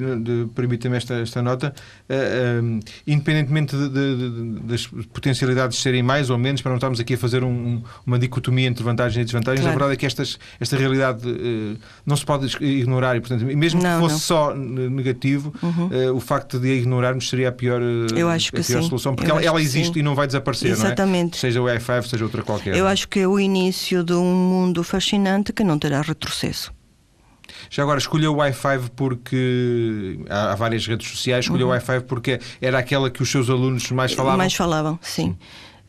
[0.55, 1.73] permita-me esta, esta nota,
[3.05, 7.17] independentemente de, de, de, das potencialidades serem mais ou menos, para não estarmos aqui a
[7.17, 9.61] fazer um, uma dicotomia entre vantagens e desvantagens.
[9.61, 9.75] Claro.
[9.75, 13.81] A verdade é que estas, esta realidade uh, não se pode ignorar e, portanto, mesmo
[13.81, 14.19] não, que fosse não.
[14.19, 15.87] só negativo, uhum.
[15.87, 18.81] uh, o facto de a ignorarmos seria a pior, uh, Eu acho que a pior
[18.81, 18.89] sim.
[18.89, 19.99] solução, porque ela, ela existe sim.
[19.99, 21.37] e não vai desaparecer, Exatamente.
[21.37, 21.39] É?
[21.39, 22.75] Seja o i5, seja outra qualquer.
[22.75, 26.78] Eu acho que é o início de um mundo fascinante que não terá retrocesso.
[27.69, 31.73] Já agora, escolheu o Wi-Fi porque há, várias redes sociais, escolheu uhum.
[31.73, 34.37] o Wi-Fi porque era aquela que os seus alunos mais falavam?
[34.37, 35.23] Mais falavam, sim.
[35.23, 35.37] sim.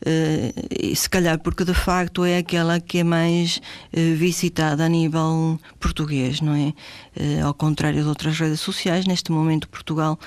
[0.01, 3.57] Uh, se calhar porque de facto é aquela que é mais
[3.93, 6.73] uh, visitada a nível português, não é?
[7.15, 10.19] Uh, ao contrário de outras redes sociais, neste momento Portugal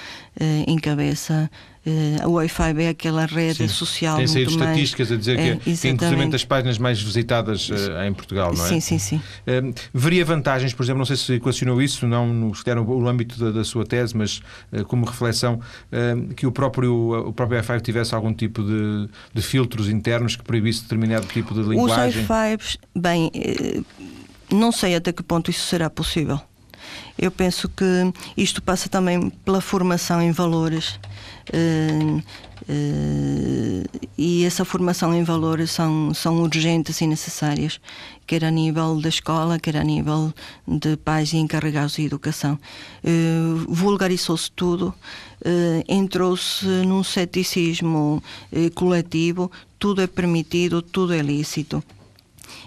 [0.66, 1.50] encabeça
[1.86, 3.68] Uh, o Wi-Fi é aquela rede sim.
[3.68, 4.16] social.
[4.16, 5.18] Tem saído estatísticas mais...
[5.18, 8.68] a dizer que é, é inclusive as páginas mais visitadas uh, em Portugal, não é?
[8.68, 9.16] Sim, sim, sim.
[9.16, 13.06] Uh, veria vantagens, por exemplo, não sei se equacionou isso, não no, se no, no
[13.06, 14.40] âmbito da, da, sua tese, mas
[14.86, 15.60] como reflexão,
[16.36, 20.82] que o próprio, o próprio Wi-Fi tivesse algum tipo de, de, filtros internos que proibisse
[20.82, 22.22] determinado tipo de linguagem?
[22.22, 23.30] Os Wi-Fi, bem,
[24.50, 26.40] não sei até que ponto isso será possível.
[27.16, 30.98] Eu penso que isto passa também pela formação em valores.
[31.52, 32.18] Uh,
[32.68, 37.80] uh, e essa formação em valores são, são urgentes e necessárias,
[38.26, 40.32] quer a nível da escola, quer a nível
[40.66, 42.58] de pais e encarregados de educação.
[43.04, 44.94] Uh, vulgarizou-se tudo,
[45.86, 48.22] entrou-se num ceticismo
[48.74, 51.82] coletivo, tudo é permitido, tudo é lícito.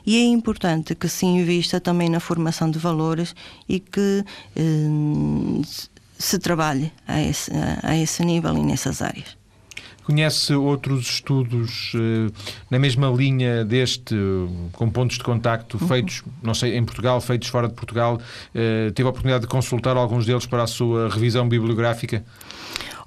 [0.05, 3.35] E é importante que se invista também na formação de valores
[3.67, 4.23] e que
[4.55, 5.61] eh,
[6.17, 7.51] se trabalhe a esse,
[7.83, 9.37] a esse nível e nessas áreas.
[10.03, 12.31] Conhece outros estudos uh,
[12.71, 15.85] na mesma linha deste, uh, com pontos de contacto uhum.
[15.85, 18.17] feitos, não sei, em Portugal, feitos fora de Portugal?
[18.55, 22.23] Uh, teve a oportunidade de consultar alguns deles para a sua revisão bibliográfica?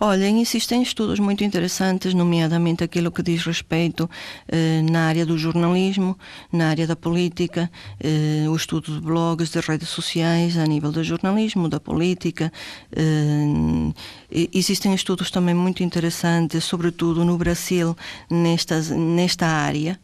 [0.02, 4.08] Olha, existem estudos muito interessantes, nomeadamente aquilo que diz respeito
[4.48, 6.18] eh, na área do jornalismo,
[6.50, 7.70] na área da política,
[8.02, 12.50] eh, o estudo de blogs, de redes sociais, a nível do jornalismo, da política.
[12.96, 17.94] Eh, existem estudos também muito interessantes, sobretudo no Brasil,
[18.30, 20.00] nesta área.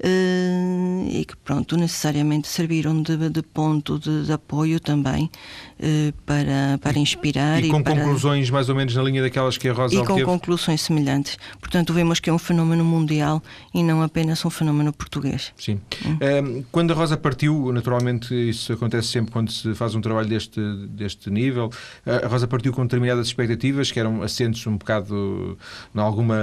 [0.00, 6.78] Uh, e que pronto necessariamente serviram de, de ponto de, de, apoio também uh, para,
[6.80, 7.96] para inspirar e, e com para...
[7.96, 10.24] conclusões mais ou menos na linha daquelas que a Rosa e com teve.
[10.24, 13.42] conclusões semelhantes portanto vemos que é um fenómeno mundial
[13.74, 16.62] e não apenas um fenómeno português sim hum.
[16.70, 21.28] quando a Rosa partiu naturalmente isso acontece sempre quando se faz um trabalho deste deste
[21.28, 21.72] nível
[22.06, 25.58] a Rosa partiu com determinadas expectativas que eram assentes um bocado
[25.92, 26.36] em alguma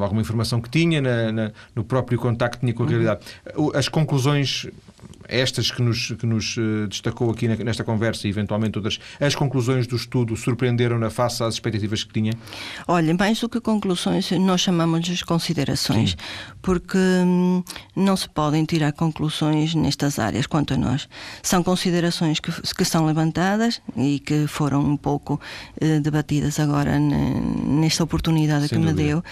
[0.00, 3.26] alguma informação que tinha na, na, no próprio contacto que tinha com a realidade.
[3.74, 4.66] As conclusões
[5.28, 9.86] estas que nos, que nos eh, destacou aqui nesta conversa e eventualmente outras, as conclusões
[9.86, 12.32] do estudo surpreenderam-na face às expectativas que tinha?
[12.86, 16.16] Olha, mais do que conclusões, nós chamamos de considerações, Sim.
[16.62, 17.62] porque hum,
[17.94, 21.08] não se podem tirar conclusões nestas áreas quanto a nós.
[21.42, 25.38] São considerações que, que são levantadas e que foram um pouco
[25.80, 29.02] eh, debatidas agora nesta oportunidade Sem que dúvida.
[29.02, 29.24] me deu.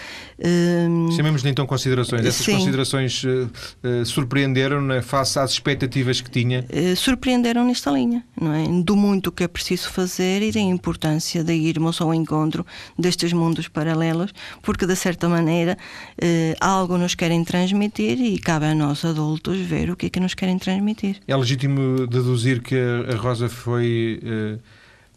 [0.45, 2.27] Hum, Chamemos-lhe então considerações.
[2.27, 2.59] Essas Sim.
[2.59, 6.65] considerações uh, surpreenderam-na face às expectativas que tinha?
[6.71, 8.65] Uh, surpreenderam nesta linha, não é?
[8.83, 12.67] Do muito que é preciso fazer e da importância de irmos ao encontro
[12.99, 18.75] destes mundos paralelos, porque de certa maneira uh, algo nos querem transmitir e cabe a
[18.75, 21.21] nós adultos ver o que é que nos querem transmitir.
[21.27, 24.21] É legítimo deduzir que a Rosa foi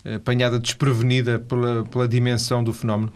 [0.05, 3.11] uh, apanhada desprevenida pela, pela dimensão do fenómeno?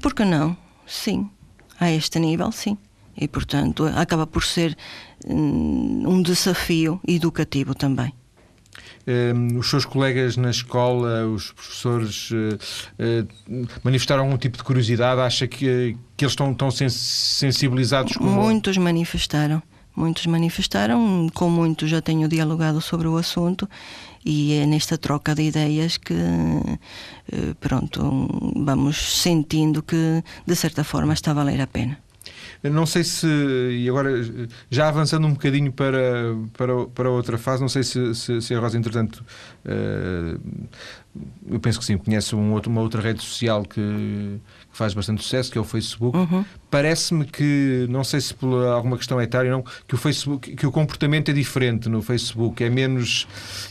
[0.00, 0.56] Por que não?
[0.86, 1.28] Sim.
[1.80, 2.78] A este nível, sim
[3.16, 4.76] e, portanto, acaba por ser
[5.26, 8.12] um desafio educativo também.
[9.06, 12.34] Um, os seus colegas na escola, os professores, uh,
[12.98, 15.20] uh, manifestaram algum tipo de curiosidade?
[15.20, 18.16] Acha que, que eles estão tão sensibilizados.
[18.16, 19.62] Muitos manifestaram.
[19.94, 23.68] Muitos manifestaram, com muitos já tenho dialogado sobre o assunto
[24.24, 31.12] e é nesta troca de ideias que, uh, pronto, vamos sentindo que de certa forma
[31.12, 31.98] está a valer a pena.
[32.70, 34.10] Não sei se, e agora
[34.70, 38.58] já avançando um bocadinho para, para, para outra fase, não sei se, se, se a
[38.58, 39.22] Rosa, entretanto,
[39.66, 40.40] uh,
[41.48, 45.22] eu penso que sim, conhece um outro, uma outra rede social que, que faz bastante
[45.22, 46.16] sucesso, que é o Facebook.
[46.16, 46.44] Uhum.
[46.74, 50.72] Parece-me que, não sei se por alguma questão etária, não, que o Facebook, que o
[50.72, 53.28] comportamento é diferente no Facebook, é menos,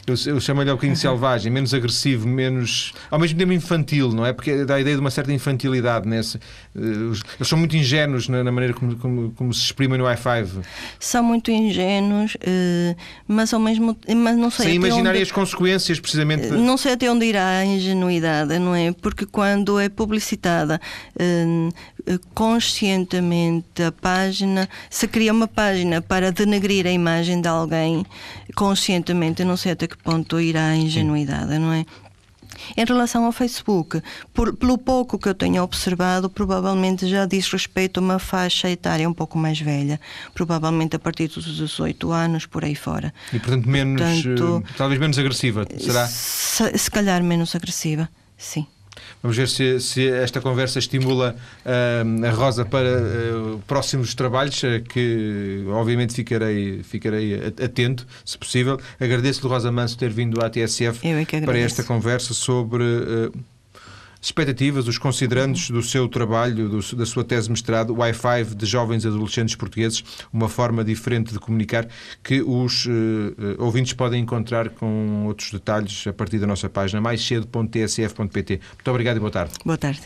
[0.07, 4.31] eu, eu chamo-lhe um bocadinho selvagem, menos agressivo, menos, ao mesmo tempo infantil, não é?
[4.31, 6.37] Porque dá a ideia de uma certa infantilidade nesse.
[6.73, 10.63] Eh, eles são muito ingênuos na, na maneira como, como, como, se exprimem no i5.
[10.97, 12.95] São muito ingênuos, eh,
[13.27, 14.67] mas ao mesmo mas não sei.
[14.67, 15.23] Sem imaginar onde...
[15.23, 16.47] as consequências, precisamente.
[16.47, 18.93] Não sei até onde irá a ingenuidade, não é?
[18.93, 20.79] Porque quando é publicitada
[22.33, 28.05] conscientemente a página, se cria uma página para denegrir a imagem de alguém,
[28.55, 31.85] conscientemente, eu não sei até que ponto irá a ingenuidade, não é?
[32.77, 34.01] Em relação ao Facebook,
[34.33, 39.09] por, pelo pouco que eu tenho observado, provavelmente já diz respeito a uma faixa etária
[39.09, 39.99] um pouco mais velha,
[40.33, 43.13] provavelmente a partir dos 18 anos, por aí fora.
[43.31, 46.07] E portanto, menos, portanto, uh, talvez menos agressiva, será?
[46.07, 48.67] Se, se calhar menos agressiva, sim.
[49.21, 54.81] Vamos ver se, se esta conversa estimula uh, a Rosa para uh, próximos trabalhos, uh,
[54.81, 58.79] que obviamente ficarei, ficarei atento, se possível.
[58.99, 62.83] Agradeço-lhe, Rosa Manso, ter vindo à TSF é para esta conversa sobre
[64.23, 69.05] expectativas, os considerandos do seu trabalho, do, da sua tese de mestrado, Wi-Fi de jovens
[69.05, 71.87] adolescentes portugueses, uma forma diferente de comunicar
[72.23, 72.89] que os uh,
[73.59, 78.61] ouvintes podem encontrar com outros detalhes a partir da nossa página mais cedo.tsf.pt.
[78.75, 79.53] Muito obrigado e boa tarde.
[79.65, 80.01] Boa tarde.